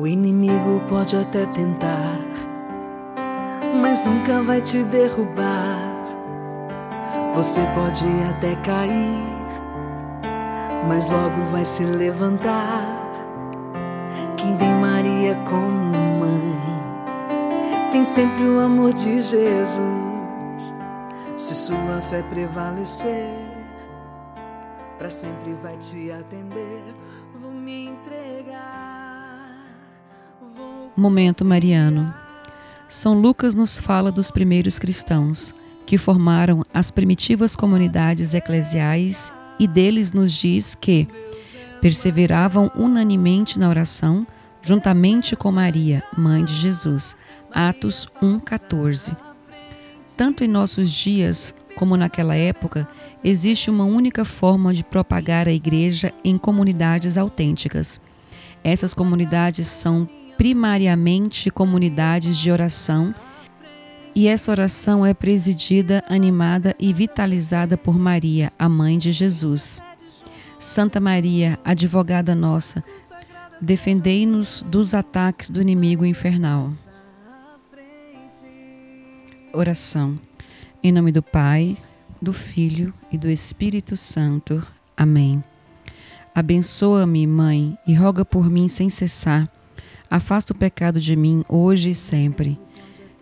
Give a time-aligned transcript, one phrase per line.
[0.00, 2.18] O inimigo pode até tentar,
[3.82, 5.76] mas nunca vai te derrubar.
[7.34, 9.22] Você pode até cair,
[10.88, 12.82] mas logo vai se levantar.
[14.38, 16.58] Quem tem Maria como mãe,
[17.92, 20.74] tem sempre o amor de Jesus.
[21.36, 23.28] Se sua fé prevalecer,
[24.96, 26.94] para sempre vai te atender.
[27.38, 28.99] Vou me entregar.
[31.00, 32.14] Momento Mariano.
[32.86, 35.54] São Lucas nos fala dos primeiros cristãos
[35.86, 41.08] que formaram as primitivas comunidades eclesiais e deles nos diz que
[41.80, 44.26] perseveravam unanimemente na oração,
[44.60, 47.16] juntamente com Maria, mãe de Jesus.
[47.50, 49.16] Atos 1:14.
[50.18, 52.86] Tanto em nossos dias como naquela época,
[53.24, 57.98] existe uma única forma de propagar a igreja em comunidades autênticas.
[58.62, 60.06] Essas comunidades são
[60.40, 63.14] primariamente comunidades de oração,
[64.14, 69.82] e essa oração é presidida, animada e vitalizada por Maria, a mãe de Jesus.
[70.58, 72.82] Santa Maria, advogada nossa,
[73.60, 76.72] defendei-nos dos ataques do inimigo infernal.
[79.52, 80.18] Oração.
[80.82, 81.76] Em nome do Pai,
[82.18, 84.66] do Filho e do Espírito Santo.
[84.96, 85.44] Amém.
[86.34, 89.46] Abençoa-me, Mãe, e roga por mim sem cessar.
[90.10, 92.58] Afasta o pecado de mim hoje e sempre.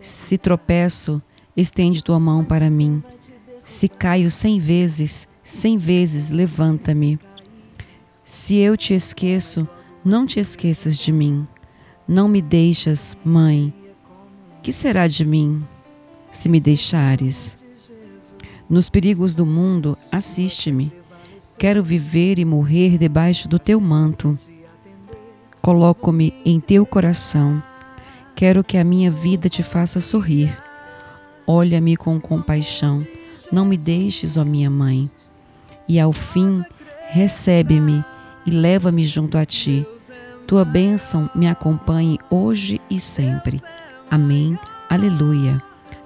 [0.01, 1.21] Se tropeço,
[1.55, 3.03] estende tua mão para mim.
[3.61, 7.19] Se caio cem vezes, cem vezes levanta-me.
[8.23, 9.67] Se eu te esqueço,
[10.03, 11.47] não te esqueças de mim.
[12.07, 13.71] Não me deixas, mãe.
[14.63, 15.63] Que será de mim
[16.31, 17.59] se me deixares?
[18.67, 20.91] Nos perigos do mundo, assiste-me.
[21.59, 24.37] Quero viver e morrer debaixo do teu manto.
[25.61, 27.61] Coloco-me em teu coração.
[28.35, 30.57] Quero que a minha vida te faça sorrir.
[31.45, 33.05] Olha-me com compaixão.
[33.51, 35.09] Não me deixes, ó minha mãe.
[35.87, 36.63] E ao fim,
[37.09, 38.03] recebe-me
[38.45, 39.85] e leva-me junto a ti.
[40.47, 43.61] Tua bênção me acompanhe hoje e sempre.
[44.09, 44.57] Amém.
[44.89, 45.61] Aleluia.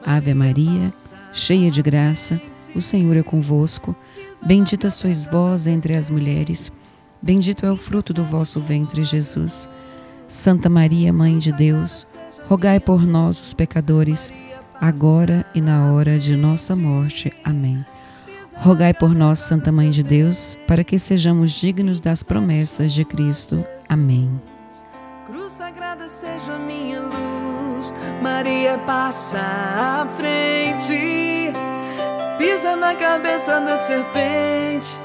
[0.06, 0.90] Ave Maria,
[1.32, 2.42] cheia de graça,
[2.76, 3.96] o Senhor é convosco.
[4.46, 6.72] Bendita sois vós entre as mulheres.
[7.24, 9.70] Bendito é o fruto do vosso ventre, Jesus.
[10.28, 14.30] Santa Maria, Mãe de Deus, rogai por nós, os pecadores,
[14.82, 17.32] agora e na hora de nossa morte.
[17.42, 17.86] Amém.
[18.58, 23.66] Rogai por nós, Santa Mãe de Deus, para que sejamos dignos das promessas de Cristo.
[23.88, 24.30] Amém.
[25.26, 31.54] Cruz sagrada seja minha luz, Maria passa à frente,
[32.38, 35.00] pisa na cabeça da serpente,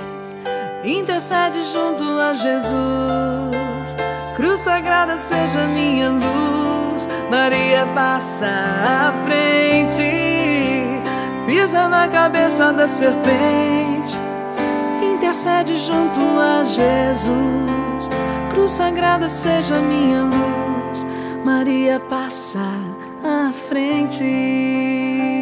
[0.96, 3.96] intercede junto a Jesus.
[4.36, 10.28] Cruz sagrada seja minha luz, Maria passa à frente
[11.48, 14.16] pisa na cabeça da serpente,
[15.02, 18.10] intercede junto a Jesus.
[18.50, 21.06] Cruz sagrada seja minha luz,
[21.44, 22.70] Maria passa
[23.24, 25.37] à frente.